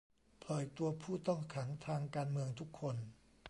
[0.43, 2.95] ปล่อยตัวผู้ต้องขังทางการเมืองทุกคน